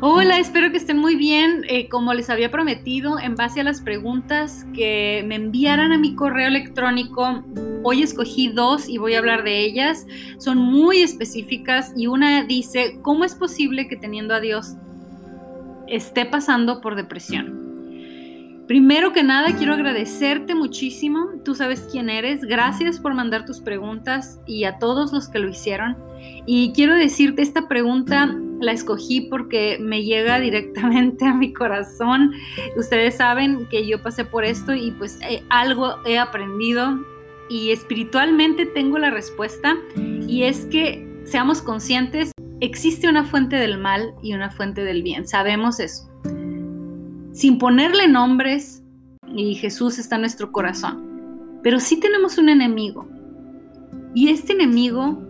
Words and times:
Hola, 0.00 0.38
espero 0.38 0.70
que 0.70 0.76
estén 0.76 0.98
muy 0.98 1.16
bien. 1.16 1.64
Eh, 1.68 1.88
como 1.88 2.14
les 2.14 2.30
había 2.30 2.52
prometido, 2.52 3.18
en 3.18 3.34
base 3.34 3.60
a 3.60 3.64
las 3.64 3.80
preguntas 3.80 4.64
que 4.72 5.24
me 5.26 5.34
enviaran 5.34 5.90
a 5.90 5.98
mi 5.98 6.14
correo 6.14 6.46
electrónico, 6.46 7.42
hoy 7.82 8.04
escogí 8.04 8.46
dos 8.46 8.88
y 8.88 8.98
voy 8.98 9.14
a 9.14 9.18
hablar 9.18 9.42
de 9.42 9.58
ellas. 9.58 10.06
Son 10.38 10.56
muy 10.56 10.98
específicas 10.98 11.92
y 11.96 12.06
una 12.06 12.44
dice, 12.44 13.00
¿cómo 13.02 13.24
es 13.24 13.34
posible 13.34 13.88
que 13.88 13.96
teniendo 13.96 14.34
a 14.34 14.40
Dios 14.40 14.76
esté 15.88 16.26
pasando 16.26 16.80
por 16.80 16.94
depresión? 16.94 17.58
Primero 18.68 19.12
que 19.12 19.24
nada, 19.24 19.56
quiero 19.56 19.72
agradecerte 19.72 20.54
muchísimo. 20.54 21.26
Tú 21.44 21.56
sabes 21.56 21.88
quién 21.90 22.08
eres. 22.08 22.42
Gracias 22.42 23.00
por 23.00 23.14
mandar 23.14 23.46
tus 23.46 23.58
preguntas 23.58 24.38
y 24.46 24.62
a 24.62 24.78
todos 24.78 25.12
los 25.12 25.28
que 25.28 25.40
lo 25.40 25.48
hicieron. 25.48 25.96
Y 26.46 26.70
quiero 26.72 26.94
decirte, 26.94 27.42
esta 27.42 27.66
pregunta 27.66 28.38
la 28.60 28.72
escogí 28.72 29.22
porque 29.22 29.78
me 29.80 30.04
llega 30.04 30.40
directamente 30.40 31.24
a 31.24 31.34
mi 31.34 31.52
corazón. 31.52 32.32
Ustedes 32.76 33.16
saben 33.16 33.66
que 33.66 33.86
yo 33.86 34.02
pasé 34.02 34.24
por 34.24 34.44
esto 34.44 34.74
y 34.74 34.90
pues 34.92 35.18
eh, 35.22 35.42
algo 35.48 35.96
he 36.04 36.18
aprendido 36.18 36.98
y 37.48 37.70
espiritualmente 37.70 38.66
tengo 38.66 38.98
la 38.98 39.10
respuesta 39.10 39.76
y 39.96 40.42
es 40.42 40.66
que 40.66 41.06
seamos 41.24 41.62
conscientes, 41.62 42.32
existe 42.60 43.08
una 43.08 43.24
fuente 43.24 43.56
del 43.56 43.78
mal 43.78 44.14
y 44.22 44.34
una 44.34 44.50
fuente 44.50 44.84
del 44.84 45.02
bien. 45.02 45.26
Sabemos 45.26 45.80
eso 45.80 46.08
sin 47.38 47.58
ponerle 47.58 48.08
nombres, 48.08 48.82
y 49.32 49.54
Jesús 49.54 50.00
está 50.00 50.16
en 50.16 50.22
nuestro 50.22 50.50
corazón. 50.50 51.60
Pero 51.62 51.78
sí 51.78 52.00
tenemos 52.00 52.36
un 52.36 52.48
enemigo. 52.48 53.08
Y 54.12 54.30
este 54.30 54.54
enemigo, 54.54 55.22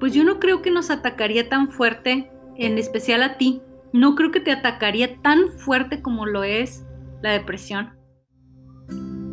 pues 0.00 0.12
yo 0.12 0.24
no 0.24 0.40
creo 0.40 0.62
que 0.62 0.70
nos 0.70 0.90
atacaría 0.90 1.48
tan 1.48 1.68
fuerte, 1.68 2.30
en 2.56 2.78
especial 2.78 3.22
a 3.22 3.36
ti. 3.36 3.62
No 3.92 4.14
creo 4.14 4.30
que 4.30 4.40
te 4.40 4.52
atacaría 4.52 5.20
tan 5.22 5.48
fuerte 5.58 6.02
como 6.02 6.26
lo 6.26 6.44
es 6.44 6.84
la 7.22 7.32
depresión. 7.32 7.96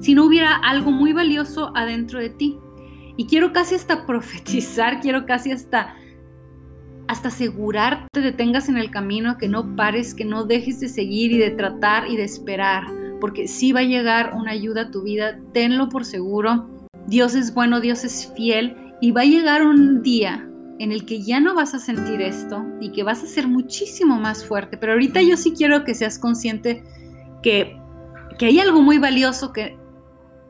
Si 0.02 0.16
no 0.16 0.26
hubiera 0.26 0.56
algo 0.56 0.92
muy 0.92 1.14
valioso 1.14 1.72
adentro 1.76 2.20
de 2.20 2.30
ti. 2.30 2.58
Y 3.18 3.28
quiero 3.28 3.54
casi 3.54 3.76
hasta 3.76 4.06
profetizar, 4.08 5.02
quiero 5.02 5.26
casi 5.26 5.52
hasta 5.52 5.96
hasta 7.08 7.28
asegurarte 7.28 8.08
te 8.14 8.22
detengas 8.22 8.70
en 8.70 8.78
el 8.78 8.90
camino, 8.90 9.38
que 9.38 9.50
no 9.50 9.76
pares, 9.76 10.14
que 10.14 10.24
no 10.24 10.46
dejes 10.46 10.80
de 10.80 10.88
seguir 10.88 11.34
y 11.34 11.40
de 11.40 11.52
tratar 11.52 12.10
y 12.10 12.16
de 12.16 12.24
esperar, 12.24 12.86
porque 13.20 13.50
si 13.50 13.74
va 13.74 13.82
a 13.82 13.84
llegar 13.84 14.32
una 14.34 14.52
ayuda 14.52 14.84
a 14.84 14.92
tu 14.92 15.04
vida, 15.04 15.38
tenlo 15.52 15.90
por 15.90 16.06
seguro. 16.06 16.70
Dios 17.08 17.36
es 17.36 17.54
bueno, 17.54 17.82
Dios 17.82 18.06
es 18.06 18.32
fiel 18.38 18.78
y 19.02 19.12
va 19.12 19.22
a 19.22 19.26
llegar 19.26 19.66
un 19.66 20.02
día 20.04 20.51
en 20.82 20.92
el 20.92 21.06
que 21.06 21.22
ya 21.22 21.40
no 21.40 21.54
vas 21.54 21.76
a 21.76 21.80
sentir 21.80 22.22
esto 22.22 22.66
y 22.80 22.92
que 22.92 23.04
vas 23.04 23.22
a 23.22 23.28
ser 23.28 23.48
muchísimo 23.48 24.20
más 24.20 24.44
fuerte. 24.44 24.78
Pero 24.78 24.94
ahorita 24.94 25.22
yo 25.22 25.38
sí 25.38 25.54
quiero 25.56 25.84
que 25.84 25.94
seas 25.94 26.18
consciente 26.18 26.84
que, 27.44 27.78
que 28.40 28.48
hay 28.48 28.60
algo 28.60 28.82
muy 28.82 28.98
valioso 28.98 29.54
que, 29.54 29.78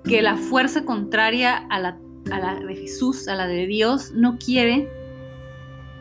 que 0.05 0.21
la 0.21 0.37
fuerza 0.37 0.85
contraria 0.85 1.57
a 1.69 1.79
la, 1.79 1.99
a 2.31 2.39
la 2.39 2.55
de 2.55 2.75
Jesús, 2.77 3.27
a 3.27 3.35
la 3.35 3.45
de 3.45 3.67
Dios, 3.67 4.13
no 4.13 4.37
quiere 4.37 4.89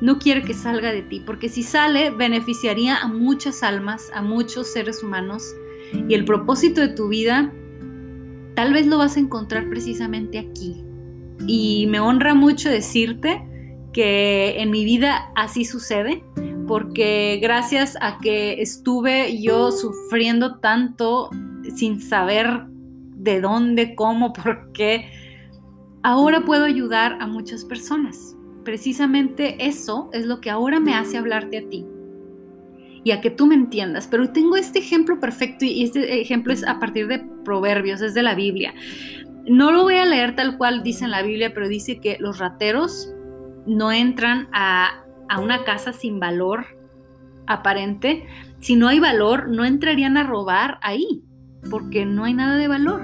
no 0.00 0.18
quiere 0.18 0.42
que 0.42 0.54
salga 0.54 0.92
de 0.92 1.02
ti, 1.02 1.20
porque 1.26 1.48
si 1.50 1.62
sale 1.62 2.10
beneficiaría 2.10 2.96
a 2.98 3.08
muchas 3.08 3.62
almas, 3.64 4.10
a 4.14 4.22
muchos 4.22 4.72
seres 4.72 5.02
humanos, 5.02 5.44
y 6.08 6.14
el 6.14 6.24
propósito 6.24 6.80
de 6.80 6.88
tu 6.88 7.08
vida 7.08 7.52
tal 8.54 8.72
vez 8.72 8.86
lo 8.86 8.96
vas 8.96 9.16
a 9.16 9.20
encontrar 9.20 9.68
precisamente 9.68 10.38
aquí. 10.38 10.84
Y 11.46 11.86
me 11.88 12.00
honra 12.00 12.32
mucho 12.32 12.70
decirte 12.70 13.49
que 13.92 14.60
en 14.60 14.70
mi 14.70 14.84
vida 14.84 15.30
así 15.36 15.64
sucede, 15.64 16.24
porque 16.66 17.38
gracias 17.42 17.96
a 18.00 18.18
que 18.18 18.60
estuve 18.62 19.40
yo 19.40 19.72
sufriendo 19.72 20.58
tanto 20.58 21.30
sin 21.74 22.00
saber 22.00 22.64
de 23.16 23.40
dónde, 23.40 23.94
cómo, 23.94 24.32
por 24.32 24.72
qué, 24.72 25.10
ahora 26.02 26.44
puedo 26.44 26.64
ayudar 26.64 27.18
a 27.20 27.26
muchas 27.26 27.64
personas 27.64 28.36
precisamente 28.64 29.56
eso 29.66 30.10
es 30.12 30.26
lo 30.26 30.40
que 30.40 30.50
ahora 30.50 30.80
me 30.80 30.94
hace 30.94 31.18
hablarte 31.18 31.58
a 31.58 31.68
ti 31.68 31.86
y 33.02 33.12
a 33.12 33.20
que 33.20 33.30
tú 33.30 33.46
me 33.46 33.54
entiendas. 33.54 34.06
Pero 34.08 34.30
tengo 34.30 34.56
este 34.56 34.78
ejemplo 34.78 35.18
perfecto 35.18 35.64
y 35.64 35.84
este 35.84 36.20
ejemplo 36.20 36.52
es 36.52 36.66
a 36.66 36.78
partir 36.78 37.06
de 37.08 37.18
Proverbios, 37.44 38.02
es 38.02 38.14
de 38.14 38.22
la 38.22 38.34
Biblia. 38.34 38.74
No 39.46 39.72
lo 39.72 39.84
voy 39.84 39.96
a 39.96 40.04
leer 40.04 40.36
tal 40.36 40.58
cual 40.58 40.82
dice 40.82 41.04
en 41.04 41.10
la 41.10 41.22
Biblia, 41.22 41.52
pero 41.54 41.68
dice 41.68 41.98
que 41.98 42.16
los 42.20 42.38
rateros 42.38 43.12
no 43.66 43.92
entran 43.92 44.48
a, 44.52 45.04
a 45.28 45.40
una 45.40 45.64
casa 45.64 45.92
sin 45.92 46.20
valor 46.20 46.66
aparente. 47.46 48.26
Si 48.60 48.76
no 48.76 48.88
hay 48.88 49.00
valor, 49.00 49.48
no 49.48 49.64
entrarían 49.64 50.16
a 50.16 50.24
robar 50.24 50.78
ahí, 50.82 51.22
porque 51.70 52.06
no 52.06 52.24
hay 52.24 52.34
nada 52.34 52.56
de 52.56 52.68
valor. 52.68 53.02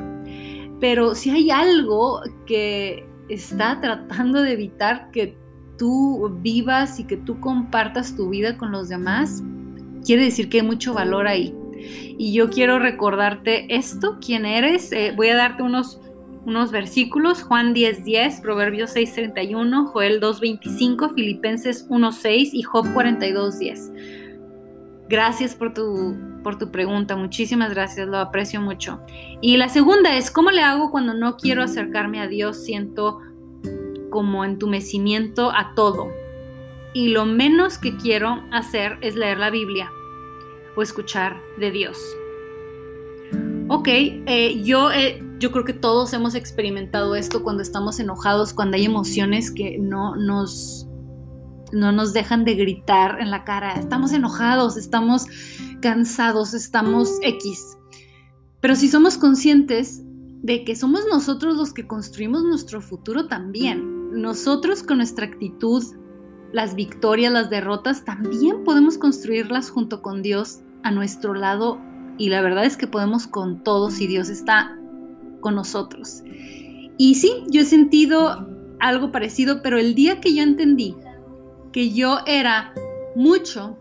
Pero 0.81 1.15
si 1.15 1.31
hay 1.31 1.51
algo 1.51 2.21
que 2.47 3.07
está 3.29 3.81
tratando 3.81 4.43
de 4.43 4.53
evitar 4.53 5.11
que 5.11 5.37
tú 5.79 6.39
vivas 6.41 6.99
y 7.01 7.05
que 7.05 7.17
tú 7.17 7.41
compartas 7.41 8.17
tu 8.17 8.29
vida 8.29 8.57
con 8.57 8.73
los 8.73 8.89
demás, 8.89 9.43
quiere 10.05 10.25
decir 10.25 10.49
que 10.49 10.61
hay 10.61 10.67
mucho 10.67 10.95
valor 10.95 11.27
ahí. 11.27 11.55
Y 12.19 12.33
yo 12.33 12.51
quiero 12.51 12.79
recordarte 12.79 13.75
esto, 13.75 14.19
quién 14.25 14.47
eres. 14.47 14.93
Eh, 14.93 15.13
voy 15.15 15.29
a 15.29 15.37
darte 15.37 15.63
unos, 15.63 16.01
unos 16.47 16.71
versículos, 16.71 17.43
Juan 17.43 17.75
10.10, 17.75 18.05
10, 18.05 18.41
Proverbios 18.41 18.95
6.31, 18.95 19.87
Joel 19.87 20.21
2.25, 20.21 21.13
Filipenses 21.13 21.89
1.6 21.91 22.51
y 22.53 22.63
Job 22.63 22.87
42.10. 22.87 23.93
Gracias 25.09 25.57
por 25.57 25.75
tu, 25.75 26.17
por 26.45 26.57
tu 26.57 26.71
pregunta, 26.71 27.17
muchísimas 27.17 27.71
gracias, 27.71 28.07
lo 28.07 28.19
aprecio 28.19 28.61
mucho. 28.61 29.01
Y 29.41 29.57
la 29.57 29.69
segunda 29.69 30.17
es, 30.17 30.31
¿cómo 30.31 30.53
le 30.53 30.63
hago 30.63 30.93
cuando 30.93 31.15
no 31.15 31.37
quiero 31.37 31.65
acercarme 31.65 32.21
a 32.21 32.29
Dios? 32.29 32.65
Siento 32.65 33.19
como 34.11 34.45
entumecimiento 34.45 35.51
a 35.51 35.75
todo. 35.75 36.07
Y 36.95 37.09
lo 37.09 37.27
menos 37.27 37.77
que 37.77 37.97
quiero 37.97 38.45
hacer 38.53 38.99
es 39.01 39.17
leer 39.17 39.39
la 39.39 39.51
Biblia 39.51 39.91
o 40.77 40.83
escuchar 40.83 41.41
de 41.59 41.73
Dios. 41.73 41.99
Ok, 43.69 43.89
eh, 43.89 44.63
yo, 44.63 44.93
eh, 44.93 45.26
yo 45.39 45.53
creo 45.53 45.65
que 45.65 45.75
todos 45.75 46.13
hemos 46.13 46.35
experimentado 46.35 47.15
esto 47.15 47.43
cuando 47.43 47.63
estamos 47.63 48.01
enojados, 48.01 48.55
cuando 48.55 48.77
hay 48.77 48.85
emociones 48.85 49.51
que 49.51 49.79
no 49.79 50.17
nos, 50.17 50.89
no 51.73 51.93
nos 51.93 52.13
dejan 52.13 52.45
de 52.45 52.55
gritar 52.55 53.21
en 53.21 53.31
la 53.31 53.45
cara. 53.45 53.73
Estamos 53.73 54.13
enojados, 54.13 54.77
estamos 54.77 55.27
cansados, 55.83 56.55
estamos 56.55 57.19
X. 57.23 57.77
Pero 58.61 58.77
si 58.77 58.89
somos 58.89 59.19
conscientes 59.19 60.03
de 60.43 60.65
que 60.65 60.75
somos 60.75 61.03
nosotros 61.11 61.57
los 61.57 61.75
que 61.75 61.87
construimos 61.87 62.43
nuestro 62.43 62.81
futuro 62.81 63.27
también, 63.27 64.21
nosotros 64.21 64.83
con 64.83 64.99
nuestra 64.99 65.27
actitud, 65.27 65.85
las 66.53 66.75
victorias, 66.75 67.33
las 67.33 67.51
derrotas, 67.51 68.05
también 68.05 68.65
podemos 68.65 68.97
construirlas 68.97 69.69
junto 69.69 70.01
con 70.01 70.23
Dios 70.23 70.61
a 70.83 70.91
nuestro 70.91 71.35
lado 71.35 71.79
y 72.17 72.31
la 72.31 72.41
verdad 72.41 72.65
es 72.65 72.79
que 72.79 72.87
podemos 72.87 73.27
con 73.27 73.63
todos 73.63 73.95
si 73.95 74.07
Dios 74.07 74.31
está 74.31 74.79
con 75.41 75.55
nosotros. 75.55 76.23
Y 76.99 77.17
sí, 77.17 77.45
yo 77.49 77.63
he 77.63 77.65
sentido 77.65 78.49
algo 78.81 79.13
parecido, 79.13 79.63
pero 79.63 79.79
el 79.79 79.95
día 79.95 80.21
que 80.21 80.35
yo 80.35 80.43
entendí 80.43 80.97
que 81.73 81.93
yo 81.93 82.21
era 82.27 82.73
mucho, 83.15 83.77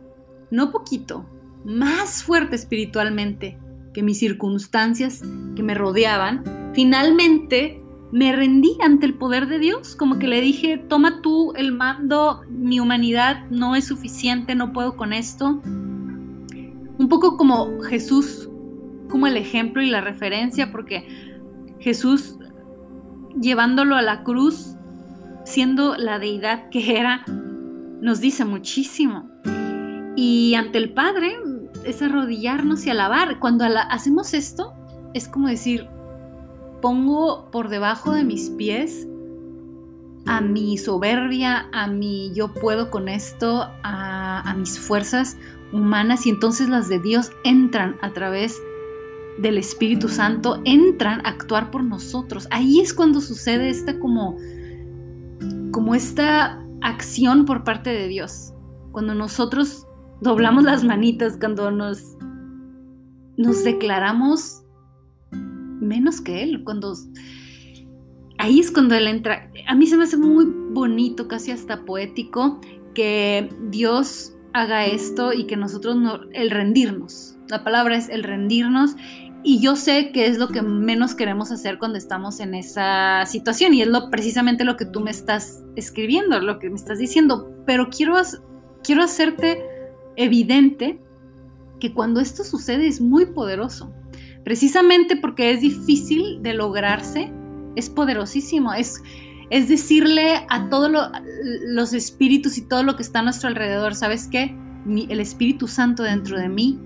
no 0.51 0.71
poquito, 0.71 1.25
más 1.63 2.23
fuerte 2.23 2.55
espiritualmente 2.55 3.57
que 3.93 4.03
mis 4.03 4.19
circunstancias 4.19 5.21
que 5.55 5.63
me 5.63 5.73
rodeaban, 5.73 6.43
finalmente 6.73 7.81
me 8.11 8.35
rendí 8.35 8.77
ante 8.81 9.05
el 9.05 9.13
poder 9.13 9.47
de 9.47 9.59
Dios, 9.59 9.95
como 9.95 10.19
que 10.19 10.27
le 10.27 10.41
dije, 10.41 10.77
toma 10.77 11.21
tú 11.21 11.53
el 11.55 11.71
mando, 11.71 12.41
mi 12.49 12.79
humanidad 12.79 13.45
no 13.49 13.75
es 13.75 13.85
suficiente, 13.85 14.55
no 14.55 14.73
puedo 14.73 14.95
con 14.95 15.11
esto. 15.13 15.61
Un 15.63 17.07
poco 17.09 17.37
como 17.37 17.81
Jesús, 17.81 18.49
como 19.09 19.27
el 19.27 19.37
ejemplo 19.37 19.81
y 19.81 19.89
la 19.89 20.01
referencia, 20.01 20.71
porque 20.71 21.07
Jesús 21.85 22.39
llevándolo 23.39 23.95
a 23.95 24.01
la 24.01 24.23
cruz, 24.23 24.75
siendo 25.43 25.95
la 25.95 26.17
deidad 26.17 26.69
que 26.69 26.97
era, 26.97 27.23
nos 28.01 28.19
dice 28.19 28.43
muchísimo. 28.43 29.29
Y 30.15 30.55
ante 30.55 30.79
el 30.79 30.93
Padre 30.93 31.37
es 31.83 32.01
arrodillarnos 32.01 32.87
y 32.87 32.89
alabar. 32.89 33.37
Cuando 33.37 33.65
hacemos 33.65 34.33
esto, 34.33 34.73
es 35.13 35.27
como 35.27 35.47
decir, 35.47 35.87
pongo 36.81 37.51
por 37.51 37.69
debajo 37.69 38.13
de 38.13 38.23
mis 38.23 38.49
pies 38.49 39.07
a 40.25 40.41
mi 40.41 40.79
soberbia, 40.79 41.69
a 41.71 41.85
mi 41.85 42.33
yo 42.33 42.51
puedo 42.51 42.89
con 42.89 43.09
esto, 43.09 43.69
a, 43.83 44.55
mis 44.57 44.79
fuerzas 44.79 45.37
humanas 45.71 46.25
y 46.25 46.31
entonces 46.31 46.67
las 46.67 46.89
de 46.89 46.97
Dios 46.99 47.29
entran 47.43 47.95
a 48.01 48.11
través 48.11 48.59
del 49.37 49.57
Espíritu 49.57 50.07
Santo, 50.07 50.61
entran 50.65 51.25
a 51.25 51.29
actuar 51.29 51.71
por 51.71 51.83
nosotros. 51.83 52.47
Ahí 52.51 52.79
es 52.79 52.93
cuando 52.93 53.21
sucede 53.21 53.69
esta 53.69 53.99
como, 53.99 54.37
como 55.71 55.95
esta 55.95 56.63
acción 56.81 57.45
por 57.45 57.63
parte 57.63 57.89
de 57.89 58.07
Dios. 58.07 58.53
Cuando 58.91 59.13
nosotros 59.13 59.87
doblamos 60.21 60.63
las 60.63 60.83
manitas, 60.83 61.37
cuando 61.37 61.71
nos, 61.71 62.17
nos 63.37 63.63
declaramos 63.63 64.63
menos 65.31 66.21
que 66.21 66.43
Él, 66.43 66.63
cuando 66.63 66.93
ahí 68.37 68.59
es 68.59 68.71
cuando 68.71 68.95
Él 68.95 69.07
entra. 69.07 69.51
A 69.67 69.75
mí 69.75 69.87
se 69.87 69.97
me 69.97 70.03
hace 70.03 70.17
muy 70.17 70.45
bonito, 70.71 71.27
casi 71.27 71.51
hasta 71.51 71.83
poético, 71.83 72.59
que 72.93 73.49
Dios 73.69 74.34
haga 74.55 74.85
esto 74.85 75.33
y 75.33 75.45
que 75.45 75.57
nosotros 75.57 75.97
no, 75.97 76.21
el 76.31 76.49
rendirnos. 76.49 77.35
La 77.49 77.63
palabra 77.63 77.97
es 77.97 78.07
el 78.07 78.23
rendirnos 78.23 78.95
y 79.43 79.59
yo 79.59 79.75
sé 79.75 80.11
que 80.13 80.27
es 80.27 80.37
lo 80.37 80.47
que 80.47 80.61
menos 80.61 81.13
queremos 81.13 81.51
hacer 81.51 81.77
cuando 81.77 81.97
estamos 81.97 82.39
en 82.39 82.55
esa 82.55 83.25
situación 83.25 83.73
y 83.73 83.81
es 83.81 83.89
lo 83.89 84.09
precisamente 84.09 84.63
lo 84.63 84.77
que 84.77 84.85
tú 84.85 85.01
me 85.01 85.11
estás 85.11 85.63
escribiendo, 85.75 86.39
lo 86.39 86.57
que 86.57 86.69
me 86.69 86.77
estás 86.77 86.99
diciendo, 86.99 87.51
pero 87.65 87.89
quiero 87.89 88.15
quiero 88.81 89.03
hacerte 89.03 89.61
evidente 90.15 91.01
que 91.81 91.93
cuando 91.93 92.21
esto 92.21 92.45
sucede 92.45 92.87
es 92.87 93.01
muy 93.01 93.25
poderoso. 93.25 93.93
Precisamente 94.45 95.17
porque 95.17 95.51
es 95.51 95.59
difícil 95.59 96.41
de 96.41 96.53
lograrse, 96.53 97.29
es 97.75 97.89
poderosísimo, 97.89 98.73
es 98.73 99.03
es 99.49 99.69
decirle 99.69 100.45
a 100.49 100.69
todos 100.69 100.91
los 101.67 101.93
espíritus 101.93 102.57
y 102.57 102.61
todo 102.61 102.83
lo 102.83 102.95
que 102.95 103.03
está 103.03 103.19
a 103.19 103.23
nuestro 103.23 103.49
alrededor, 103.49 103.95
¿sabes 103.95 104.27
qué? 104.27 104.55
el 104.87 105.19
Espíritu 105.19 105.67
Santo 105.67 106.03
dentro 106.03 106.39
de 106.39 106.47
mí 106.47 106.79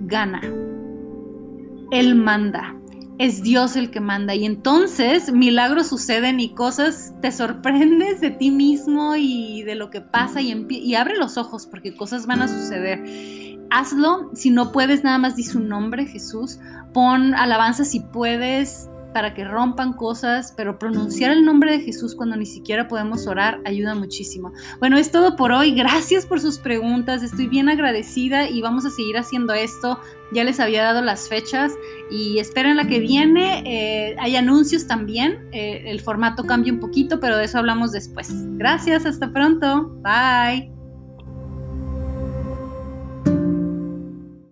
gana. 0.00 0.40
Él 1.90 2.14
manda. 2.14 2.76
Es 3.18 3.42
Dios 3.42 3.76
el 3.76 3.90
que 3.90 4.00
manda. 4.00 4.34
Y 4.34 4.46
entonces 4.46 5.32
milagros 5.32 5.88
suceden 5.88 6.40
y 6.40 6.54
cosas 6.54 7.14
te 7.20 7.30
sorprendes 7.30 8.20
de 8.20 8.30
ti 8.30 8.50
mismo 8.50 9.14
y 9.16 9.62
de 9.62 9.74
lo 9.74 9.90
que 9.90 10.00
pasa 10.00 10.40
y, 10.40 10.66
y 10.68 10.94
abre 10.94 11.16
los 11.16 11.36
ojos 11.36 11.66
porque 11.66 11.94
cosas 11.94 12.26
van 12.26 12.42
a 12.42 12.48
suceder. 12.48 13.04
Hazlo. 13.70 14.30
Si 14.34 14.50
no 14.50 14.72
puedes, 14.72 15.04
nada 15.04 15.18
más 15.18 15.36
di 15.36 15.44
su 15.44 15.60
nombre, 15.60 16.06
Jesús. 16.06 16.58
Pon 16.92 17.34
alabanza 17.34 17.84
si 17.84 18.00
puedes 18.00 18.88
para 19.12 19.34
que 19.34 19.44
rompan 19.44 19.92
cosas, 19.92 20.52
pero 20.56 20.78
pronunciar 20.78 21.30
el 21.32 21.44
nombre 21.44 21.72
de 21.72 21.80
Jesús 21.80 22.14
cuando 22.14 22.36
ni 22.36 22.46
siquiera 22.46 22.88
podemos 22.88 23.26
orar 23.26 23.60
ayuda 23.64 23.94
muchísimo. 23.94 24.52
Bueno, 24.78 24.96
es 24.96 25.10
todo 25.10 25.36
por 25.36 25.52
hoy. 25.52 25.72
Gracias 25.74 26.26
por 26.26 26.40
sus 26.40 26.58
preguntas. 26.58 27.22
Estoy 27.22 27.48
bien 27.48 27.68
agradecida 27.68 28.48
y 28.48 28.60
vamos 28.60 28.84
a 28.86 28.90
seguir 28.90 29.16
haciendo 29.16 29.52
esto. 29.54 30.00
Ya 30.32 30.44
les 30.44 30.60
había 30.60 30.82
dado 30.82 31.02
las 31.02 31.28
fechas 31.28 31.72
y 32.10 32.38
esperen 32.38 32.76
la 32.76 32.86
que 32.86 33.00
viene. 33.00 33.62
Eh, 33.66 34.16
hay 34.20 34.36
anuncios 34.36 34.86
también. 34.86 35.48
Eh, 35.52 35.84
el 35.86 36.00
formato 36.00 36.44
cambia 36.44 36.72
un 36.72 36.80
poquito, 36.80 37.20
pero 37.20 37.36
de 37.36 37.44
eso 37.44 37.58
hablamos 37.58 37.92
después. 37.92 38.30
Gracias, 38.56 39.06
hasta 39.06 39.32
pronto. 39.32 39.88
Bye. 40.02 40.79